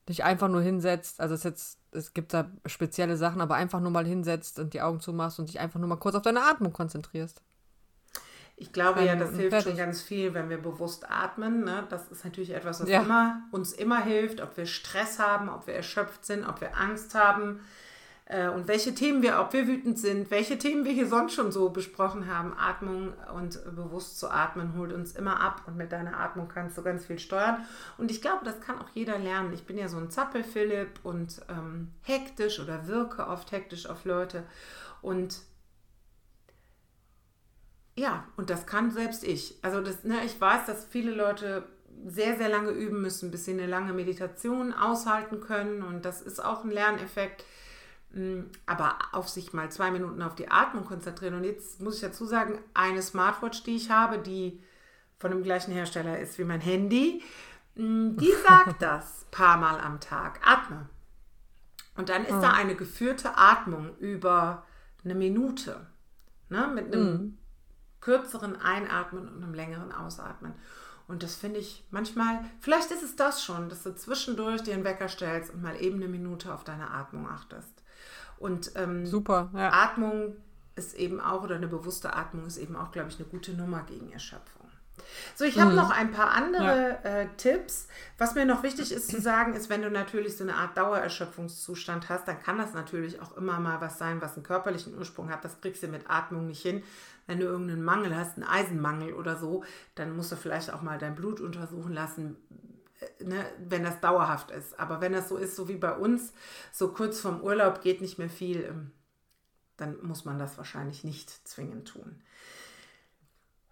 [0.10, 3.92] dich einfach nur hinsetzt, also es jetzt, es gibt da spezielle Sachen, aber einfach nur
[3.92, 6.74] mal hinsetzt und die Augen zumachst und dich einfach nur mal kurz auf deine Atmung
[6.74, 7.42] konzentrierst.
[8.56, 9.70] Ich glaube ja, das hilft fertig.
[9.70, 11.63] schon ganz viel, wenn wir bewusst atmen.
[11.63, 11.86] Ne?
[11.89, 13.02] Das ist natürlich etwas, was ja.
[13.02, 17.16] immer, uns immer hilft, ob wir Stress haben, ob wir erschöpft sind, ob wir Angst
[17.16, 17.62] haben
[18.34, 21.52] äh, und welche Themen wir, ob wir wütend sind, welche Themen wir hier sonst schon
[21.52, 22.54] so besprochen haben.
[22.58, 26.82] Atmung und bewusst zu atmen holt uns immer ab und mit deiner Atmung kannst du
[26.82, 27.63] ganz viel steuern.
[28.00, 29.54] Und ich glaube, das kann auch jeder lernen.
[29.54, 34.43] Ich bin ja so ein Zappel-Philipp und ähm, hektisch oder wirke oft hektisch auf Leute.
[35.04, 35.38] Und
[37.96, 39.60] ja, und das kann selbst ich.
[39.62, 41.65] Also das, ne, ich weiß, dass viele Leute
[42.08, 45.84] sehr, sehr lange üben müssen, bis sie eine lange Meditation aushalten können.
[45.84, 47.46] Und das ist auch ein Lerneffekt.
[48.13, 51.34] Mm, aber auf sich mal zwei Minuten auf die Atmung konzentrieren.
[51.34, 54.62] Und jetzt muss ich dazu sagen, eine Smartwatch, die ich habe, die
[55.17, 57.23] von dem gleichen Hersteller ist wie mein Handy,
[57.76, 60.39] mm, die sagt das paar Mal am Tag.
[60.45, 60.88] Atme.
[61.95, 62.41] Und dann ist oh.
[62.41, 64.63] da eine geführte Atmung über
[65.04, 65.88] eine Minute.
[66.49, 66.71] Ne?
[66.73, 67.38] Mit einem mm.
[67.99, 70.54] kürzeren Einatmen und einem längeren Ausatmen.
[71.08, 74.84] Und das finde ich manchmal, vielleicht ist es das schon, dass du zwischendurch dir einen
[74.84, 77.73] Wecker stellst und mal eben eine Minute auf deine Atmung achtest.
[78.44, 79.72] Und ähm, Super, ja.
[79.72, 80.36] Atmung
[80.76, 83.84] ist eben auch, oder eine bewusste Atmung ist eben auch, glaube ich, eine gute Nummer
[83.84, 84.68] gegen Erschöpfung.
[85.34, 85.78] So, ich habe mhm.
[85.78, 87.10] noch ein paar andere ja.
[87.22, 87.88] äh, Tipps.
[88.18, 92.10] Was mir noch wichtig ist zu sagen, ist, wenn du natürlich so eine Art Dauererschöpfungszustand
[92.10, 95.46] hast, dann kann das natürlich auch immer mal was sein, was einen körperlichen Ursprung hat.
[95.46, 96.84] Das kriegst du mit Atmung nicht hin.
[97.28, 99.64] Wenn du irgendeinen Mangel hast, einen Eisenmangel oder so,
[99.96, 102.36] dann musst du vielleicht auch mal dein Blut untersuchen lassen,
[103.20, 104.80] ne, wenn das dauerhaft ist.
[104.80, 106.34] Aber wenn das so ist, so wie bei uns,
[106.72, 108.92] so kurz vorm Urlaub geht nicht mehr viel, ähm,
[109.78, 112.22] dann muss man das wahrscheinlich nicht zwingend tun.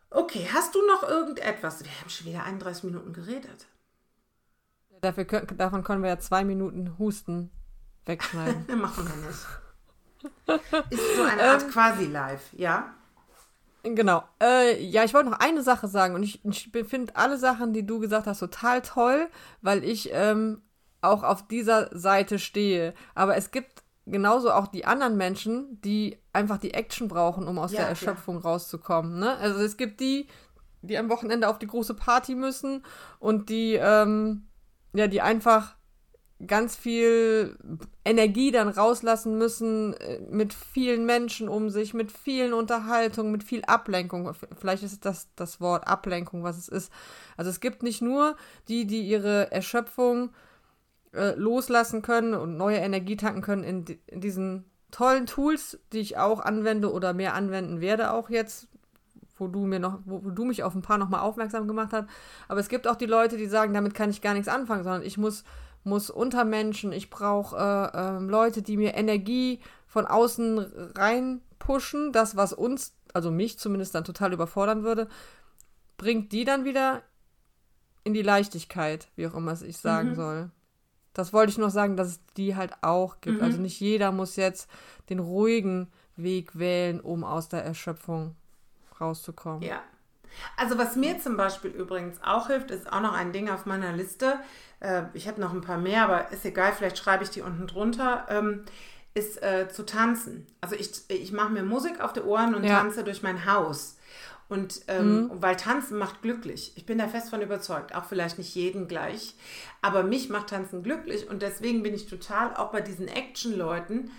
[0.09, 1.83] Okay, hast du noch irgendetwas?
[1.83, 3.67] Wir haben schon wieder 31 Minuten geredet.
[4.99, 7.49] Dafür, davon können wir ja zwei Minuten Husten
[8.05, 8.65] wegschneiden.
[8.81, 10.91] Machen wir nicht.
[10.91, 12.93] Ist so eine Art ähm, quasi live, ja?
[13.83, 14.23] Genau.
[14.41, 17.85] Äh, ja, ich wollte noch eine Sache sagen und ich, ich finde alle Sachen, die
[17.85, 19.27] du gesagt hast, total toll,
[19.61, 20.61] weil ich ähm,
[21.01, 22.93] auch auf dieser Seite stehe.
[23.15, 27.71] Aber es gibt genauso auch die anderen Menschen, die einfach die Action brauchen, um aus
[27.71, 28.53] ja, der Erschöpfung klar.
[28.53, 29.19] rauszukommen.
[29.19, 29.35] Ne?
[29.37, 30.27] Also es gibt die,
[30.81, 32.83] die am Wochenende auf die große Party müssen
[33.19, 34.47] und die, ähm,
[34.93, 35.75] ja, die einfach
[36.47, 37.57] ganz viel
[38.05, 43.63] Energie dann rauslassen müssen äh, mit vielen Menschen um sich, mit vielen Unterhaltungen, mit viel
[43.65, 44.31] Ablenkung.
[44.57, 46.91] Vielleicht ist das das Wort Ablenkung, was es ist.
[47.37, 48.35] Also es gibt nicht nur
[48.67, 50.31] die, die ihre Erschöpfung
[51.13, 56.17] äh, loslassen können und neue Energie tanken können in, in diesen tollen Tools, die ich
[56.17, 58.67] auch anwende oder mehr anwenden werde auch jetzt,
[59.37, 62.07] wo du mir noch, wo, wo du mich auf ein paar nochmal aufmerksam gemacht hast.
[62.47, 65.03] Aber es gibt auch die Leute, die sagen, damit kann ich gar nichts anfangen, sondern
[65.03, 65.43] ich muss
[65.83, 70.59] muss unter Menschen, ich brauche äh, äh, Leute, die mir Energie von außen
[70.95, 75.07] rein pushen, das, was uns, also mich zumindest dann total überfordern würde,
[75.97, 77.03] bringt die dann wieder
[78.03, 80.15] in die Leichtigkeit, wie auch immer ich sagen mhm.
[80.15, 80.51] soll.
[81.13, 83.37] Das wollte ich noch sagen, dass es die halt auch gibt.
[83.37, 83.43] Mhm.
[83.43, 84.69] Also nicht jeder muss jetzt
[85.09, 88.35] den ruhigen Weg wählen, um aus der Erschöpfung
[88.99, 89.61] rauszukommen.
[89.61, 89.81] Ja.
[90.57, 93.93] Also was mir zum Beispiel übrigens auch hilft, ist auch noch ein Ding auf meiner
[93.93, 94.39] Liste.
[94.79, 97.67] Äh, ich habe noch ein paar mehr, aber ist egal, vielleicht schreibe ich die unten
[97.67, 98.25] drunter.
[98.29, 98.65] Ähm,
[99.13, 100.47] ist äh, zu tanzen.
[100.61, 102.79] Also ich, ich mache mir Musik auf die Ohren und ja.
[102.79, 103.97] tanze durch mein Haus.
[104.47, 105.31] Und ähm, mhm.
[105.35, 106.73] weil Tanzen macht glücklich.
[106.75, 107.95] Ich bin da fest von überzeugt.
[107.95, 109.35] Auch vielleicht nicht jeden gleich.
[109.81, 111.29] Aber mich macht Tanzen glücklich.
[111.29, 114.11] Und deswegen bin ich total auch bei diesen Action-Leuten,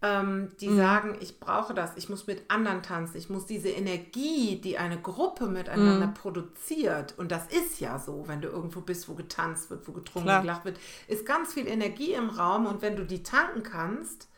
[0.00, 0.76] ähm, die mhm.
[0.76, 5.00] sagen, ich brauche das, ich muss mit anderen tanzen, ich muss diese Energie, die eine
[5.00, 6.14] Gruppe miteinander mhm.
[6.14, 10.28] produziert, und das ist ja so, wenn du irgendwo bist, wo getanzt wird, wo getrunken,
[10.28, 10.42] Klar.
[10.42, 14.28] gelacht wird, ist ganz viel Energie im Raum und wenn du die tanken kannst,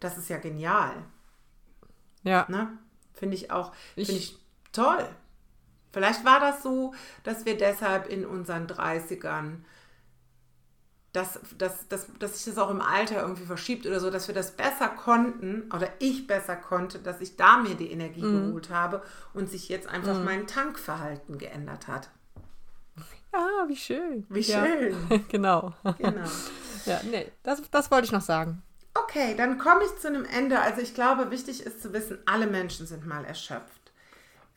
[0.00, 0.94] das ist ja genial.
[2.22, 2.46] Ja.
[2.48, 2.78] Ne?
[3.12, 4.38] Finde ich auch, finde ich
[4.72, 5.06] toll.
[5.92, 9.58] Vielleicht war das so, dass wir deshalb in unseren 30ern
[11.12, 14.34] dass, dass, dass, dass sich das auch im Alter irgendwie verschiebt oder so, dass wir
[14.34, 18.46] das besser konnten oder ich besser konnte, dass ich da mir die Energie mm.
[18.46, 19.02] geholt habe
[19.34, 20.24] und sich jetzt einfach mm.
[20.24, 22.10] mein Tankverhalten geändert hat.
[23.32, 24.24] Ah, wie schön.
[24.28, 24.64] Wie ja.
[24.64, 25.24] schön.
[25.28, 25.74] genau.
[25.98, 26.24] Genau.
[26.86, 28.62] ja, nee, das, das wollte ich noch sagen.
[28.94, 30.60] Okay, dann komme ich zu einem Ende.
[30.60, 33.92] Also ich glaube, wichtig ist zu wissen, alle Menschen sind mal erschöpft.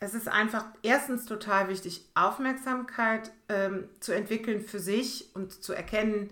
[0.00, 6.30] Es ist einfach erstens total wichtig, Aufmerksamkeit ähm, zu entwickeln für sich und zu erkennen,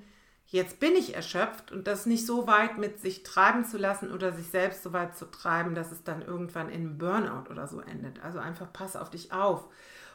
[0.52, 4.32] jetzt bin ich erschöpft und das nicht so weit mit sich treiben zu lassen oder
[4.32, 8.22] sich selbst so weit zu treiben, dass es dann irgendwann in Burnout oder so endet.
[8.22, 9.64] Also einfach pass auf dich auf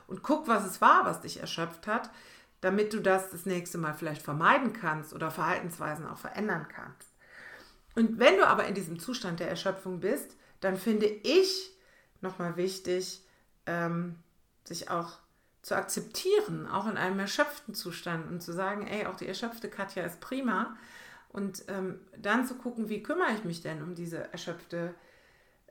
[0.06, 2.10] und guck, was es war, was dich erschöpft hat.
[2.62, 7.08] damit du das das nächste Mal vielleicht vermeiden kannst oder Verhaltensweisen auch verändern kannst.
[7.96, 11.72] Und wenn du aber in diesem Zustand der Erschöpfung bist, dann finde ich
[12.22, 13.24] nochmal wichtig,
[13.66, 14.16] ähm,
[14.64, 15.20] sich auch
[15.68, 20.04] zu akzeptieren, auch in einem erschöpften Zustand und zu sagen, ey, auch die erschöpfte Katja
[20.04, 20.78] ist prima.
[21.30, 24.96] Und ähm, dann zu gucken, wie kümmere ich mich denn um diese erschöpfte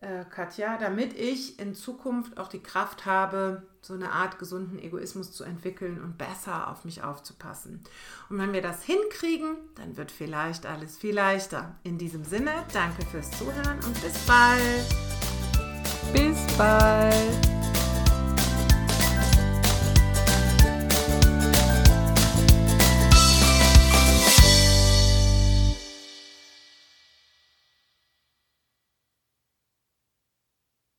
[0.03, 5.33] äh, Katja, damit ich in Zukunft auch die Kraft habe, so eine Art gesunden Egoismus
[5.33, 7.83] zu entwickeln und besser auf mich aufzupassen.
[8.29, 11.75] Und wenn wir das hinkriegen, dann wird vielleicht alles viel leichter.
[11.85, 14.85] In diesem Sinne, danke fürs Zuhören und bis bald.
[16.13, 17.56] Bis bald.